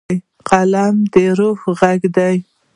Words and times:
قلم 0.49 0.95
د 1.13 1.15
روح 1.39 1.59
غږ 1.79 2.01
دی. 2.15 2.35